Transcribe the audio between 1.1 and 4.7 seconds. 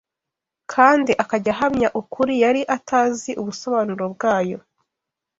akajya ahamya ukuri yari atazi ubusobanuro bwayo